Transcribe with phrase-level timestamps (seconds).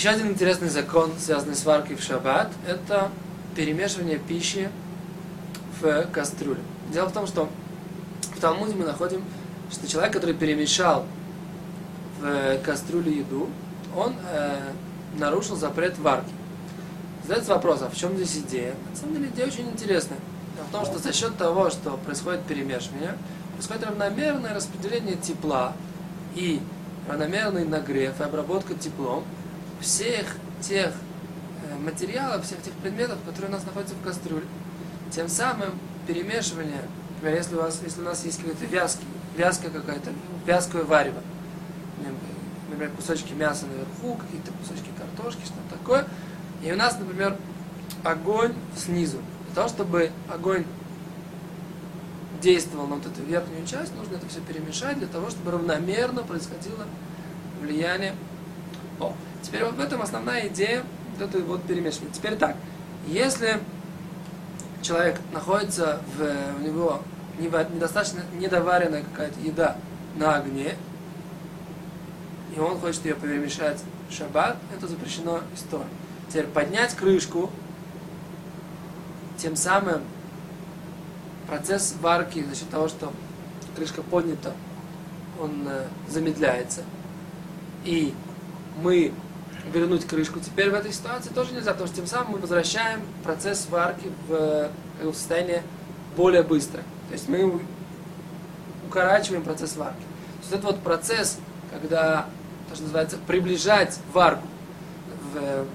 [0.00, 3.10] Еще один интересный закон, связанный с варкой в шаббат, это
[3.54, 4.70] перемешивание пищи
[5.78, 6.62] в кастрюле.
[6.90, 7.50] Дело в том, что
[8.34, 9.22] в Талмуде мы находим,
[9.70, 11.04] что человек, который перемешал
[12.18, 13.50] в кастрюле еду,
[13.94, 14.72] он э,
[15.18, 16.32] нарушил запрет варки.
[17.24, 18.74] Задается вопрос, а в чем здесь идея?
[18.92, 20.16] На самом деле идея очень интересная.
[20.56, 23.18] Дело в том, что за счет того, что происходит перемешивание,
[23.52, 25.74] происходит равномерное распределение тепла
[26.34, 26.58] и
[27.06, 29.24] равномерный нагрев и обработка теплом
[29.80, 30.26] всех
[30.60, 30.92] тех
[31.64, 34.44] э, материалов, всех тех предметов, которые у нас находятся в кастрюле.
[35.10, 35.70] Тем самым
[36.06, 36.82] перемешивание,
[37.14, 40.10] например, если у, вас, если у нас есть какой-то вязкий, вязкая какая-то,
[40.46, 41.20] вязкое варево,
[42.68, 46.06] например, кусочки мяса наверху, какие-то кусочки картошки, что-то такое,
[46.62, 47.36] и у нас, например,
[48.04, 49.18] огонь снизу.
[49.46, 50.64] Для того, чтобы огонь
[52.40, 56.86] действовал на вот эту верхнюю часть, нужно это все перемешать для того, чтобы равномерно происходило
[57.60, 58.14] влияние.
[58.98, 60.84] О, теперь вот в этом основная идея
[61.18, 62.12] вот этой вот перемешивания.
[62.12, 62.56] Теперь так,
[63.06, 63.60] если
[64.82, 67.02] человек находится в, у него
[67.38, 69.76] недостаточно недоваренная какая-то еда
[70.16, 70.76] на огне,
[72.54, 75.88] и он хочет ее перемешать в шаббат, это запрещено историей.
[76.28, 77.50] Теперь поднять крышку,
[79.36, 80.02] тем самым
[81.46, 83.12] процесс варки за счет того, что
[83.76, 84.52] крышка поднята,
[85.40, 86.82] он э, замедляется.
[87.84, 88.14] И
[88.82, 89.12] мы
[89.72, 93.66] вернуть крышку теперь в этой ситуации тоже нельзя, потому что тем самым мы возвращаем процесс
[93.70, 94.70] варки в, э,
[95.02, 95.62] в состояние
[96.16, 96.80] более быстро.
[97.08, 97.60] То есть мы
[98.86, 100.00] укорачиваем процесс варки.
[100.00, 101.38] То есть это вот процесс,
[101.72, 102.26] когда,
[102.68, 104.46] то, что называется, приближать варку.
[105.32, 105.66] В,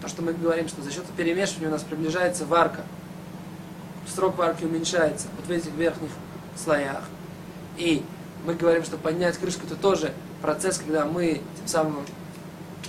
[0.00, 2.82] то, что мы говорим, что за счет перемешивания у нас приближается варка
[4.18, 6.10] срок варки уменьшается вот в этих верхних
[6.56, 7.02] слоях.
[7.76, 8.04] И
[8.44, 12.06] мы говорим, что поднять крышку это тоже процесс, когда мы тем самым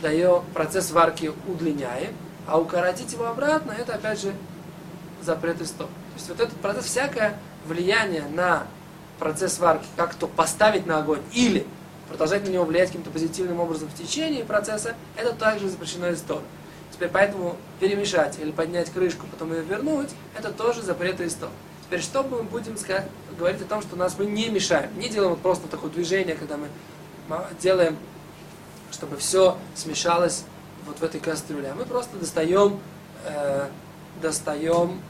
[0.01, 2.13] даем процесс варки удлиняем,
[2.47, 4.33] а укоротить его обратно, это опять же
[5.21, 5.87] запрет стоп.
[5.87, 8.65] То есть вот этот процесс, всякое влияние на
[9.19, 11.67] процесс варки, как то поставить на огонь или
[12.07, 16.43] продолжать на него влиять каким-то позитивным образом в течение процесса, это также запрещено из Торы.
[16.91, 21.37] Теперь поэтому перемешать или поднять крышку, потом ее вернуть, это тоже запрет из
[21.85, 25.31] Теперь что мы будем сказать, говорить о том, что нас мы не мешаем, не делаем
[25.31, 26.67] вот просто такое движение, когда мы
[27.59, 27.97] делаем,
[28.91, 30.43] чтобы все смешалось
[30.85, 31.69] вот в этой кастрюле.
[31.69, 32.79] А мы просто достаем,
[33.25, 33.67] э,
[34.21, 35.01] достаем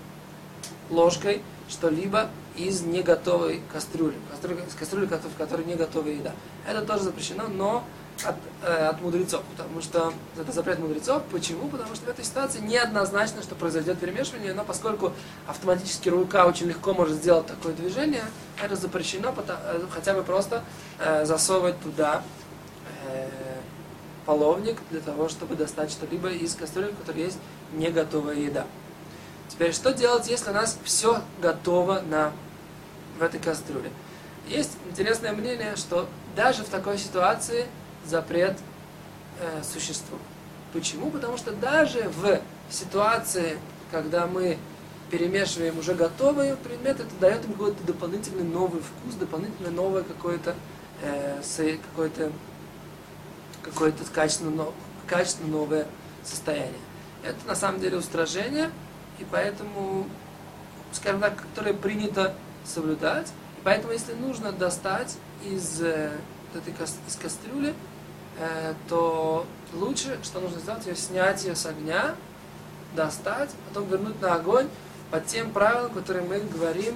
[0.90, 6.34] ложкой что-либо из неготовой кастрюли, кастрюли, кастрюли, в которой не готовая еда.
[6.68, 7.84] Это тоже запрещено, но
[8.26, 11.24] от, э, от мудрецов, потому что это запрет мудрецов.
[11.32, 11.70] Почему?
[11.70, 15.14] Потому что в этой ситуации неоднозначно, что произойдет перемешивание, но поскольку
[15.48, 18.26] автоматически рука очень легко может сделать такое движение,
[18.62, 20.64] это запрещено, потому, э, хотя бы просто
[21.00, 22.24] э, засовывать туда
[24.30, 27.40] половник для того, чтобы достать что-либо из кастрюли, в которой есть
[27.74, 28.68] не готовая еда.
[29.48, 32.32] Теперь, что делать, если у нас все готово на,
[33.18, 33.90] в этой кастрюле?
[34.48, 37.66] Есть интересное мнение, что даже в такой ситуации
[38.06, 38.56] запрет
[39.40, 40.22] э, существует.
[40.74, 41.10] Почему?
[41.10, 43.58] Потому что даже в ситуации,
[43.90, 44.60] когда мы
[45.10, 50.54] перемешиваем уже готовые предметы, это дает им какой-то дополнительный новый вкус, дополнительное новое какое-то
[51.02, 51.42] э,
[51.90, 52.32] какое-то
[53.70, 54.66] какое-то качественно,
[55.08, 55.88] качественно новое
[56.24, 56.74] состояние.
[57.24, 58.72] Это на самом деле устражение,
[59.20, 60.08] и поэтому,
[60.92, 62.34] скажем так, которое принято
[62.66, 63.28] соблюдать.
[63.58, 66.12] И поэтому, если нужно достать из э,
[66.54, 66.74] этой
[67.08, 67.74] из кастрюли,
[68.40, 72.16] э, то лучше, что нужно сделать, ее снять ее с огня,
[72.96, 74.68] достать, потом вернуть на огонь
[75.12, 76.96] по тем правилам, которые мы говорим,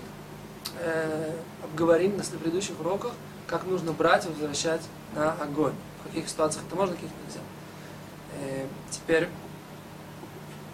[0.80, 1.32] э,
[1.64, 3.12] обговорим на предыдущих уроках,
[3.48, 4.82] как нужно брать и возвращать
[5.16, 5.74] на огонь.
[6.02, 7.40] В каких ситуациях это можно, в каких нельзя.
[8.40, 9.30] Э, теперь,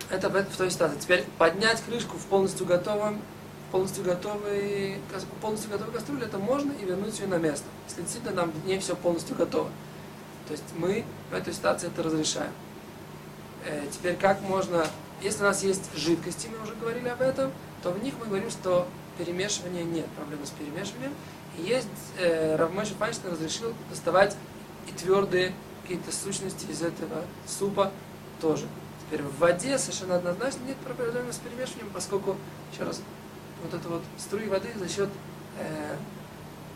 [0.10, 0.98] это в, той ситуации.
[1.00, 3.22] Теперь поднять крышку в полностью готовом
[3.72, 4.98] полностью готовый,
[5.42, 7.66] полностью готовой кастрюле, это можно и вернуть ее на место.
[7.88, 9.70] Если действительно нам не все полностью готово.
[10.48, 12.52] То есть мы в этой ситуации это разрешаем.
[13.66, 14.86] Э, теперь как можно,
[15.22, 17.52] если у нас есть жидкости, мы уже говорили об этом,
[17.84, 18.88] то в них мы говорим, что
[19.20, 21.14] перемешивания нет, проблемы с перемешиванием.
[21.58, 21.88] Есть,
[22.18, 24.36] э, Равмойша Панштейн разрешил доставать
[24.88, 27.92] и твердые какие-то сущности из этого супа
[28.40, 28.66] тоже.
[29.06, 32.38] Теперь в воде совершенно однозначно нет проблемы с перемешиванием, поскольку,
[32.72, 33.02] еще раз,
[33.64, 35.10] вот это вот струи воды за счет
[35.60, 35.96] э,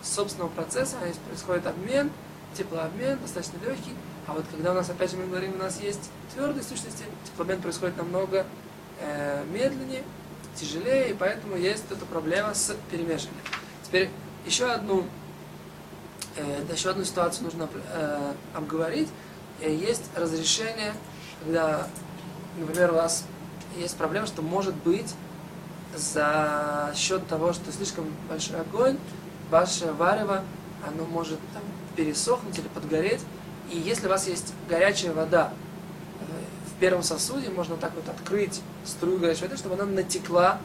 [0.01, 2.11] собственного процесса, здесь происходит обмен,
[2.55, 3.93] теплообмен, достаточно легкий,
[4.27, 7.61] а вот когда у нас, опять же, мы говорим, у нас есть твердые сущности, теплообмен
[7.61, 8.45] происходит намного
[8.99, 10.03] э, медленнее,
[10.55, 13.43] тяжелее, и поэтому есть эта проблема с перемешиванием.
[13.83, 14.09] Теперь
[14.45, 15.05] еще одну,
[16.35, 19.09] э, еще одну ситуацию нужно э, обговорить.
[19.61, 20.93] Э, есть разрешение
[21.43, 21.87] когда,
[22.57, 23.25] например, у вас
[23.77, 25.13] есть проблема, что может быть
[25.95, 28.97] за счет того, что слишком большой огонь,
[29.49, 30.43] ваше варево,
[30.87, 31.63] оно может там,
[31.95, 33.21] пересохнуть или подгореть.
[33.71, 35.53] И если у вас есть горячая вода
[36.75, 40.59] в первом сосуде, можно так вот открыть струю горячей воды, чтобы она натекла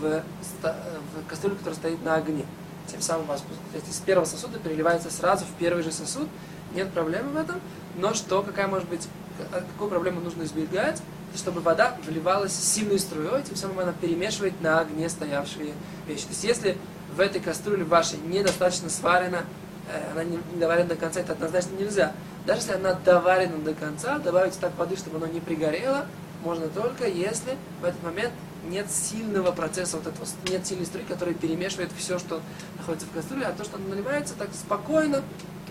[0.00, 0.22] в,
[0.62, 2.44] в кастрюлю, которая стоит на огне.
[2.86, 3.42] Тем самым у вас
[3.74, 6.28] из первого сосуда переливается сразу в первый же сосуд.
[6.74, 7.60] Нет проблемы в этом.
[7.96, 9.08] Но что, какая может быть,
[9.50, 11.00] какую проблему нужно избегать?
[11.36, 15.74] чтобы вода вливалась сильной струей, тем самым она перемешивает на огне стоявшие
[16.06, 16.22] вещи.
[16.22, 16.78] То есть если
[17.14, 19.63] в этой кастрюле вашей недостаточно сварена, э,
[20.12, 22.12] она не доварена до конца, это однозначно нельзя.
[22.46, 26.06] Даже если она доварена до конца, добавить так воды, чтобы оно не пригорело,
[26.42, 28.32] можно только если в этот момент
[28.68, 32.40] нет сильного процесса, вот этого, нет сильной струи, которая перемешивает все, что
[32.78, 35.22] находится в кастрюле, а то, что наливается так спокойно,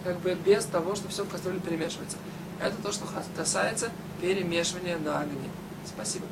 [0.03, 2.17] как бы без того, что все в кастрюле перемешивается.
[2.61, 3.05] Это то, что
[3.35, 3.89] касается
[4.21, 5.49] перемешивания на огне.
[5.85, 6.25] Спасибо.